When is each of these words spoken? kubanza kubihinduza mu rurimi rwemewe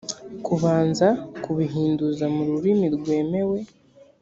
kubanza 0.45 1.07
kubihinduza 1.43 2.25
mu 2.35 2.41
rurimi 2.49 2.85
rwemewe 2.95 3.59